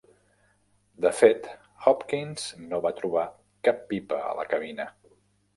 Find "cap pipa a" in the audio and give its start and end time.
3.69-4.37